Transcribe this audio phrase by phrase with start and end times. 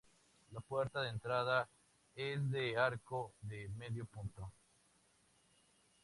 [0.51, 1.69] La puerta de entrada
[2.15, 4.51] es de arco de medio punto.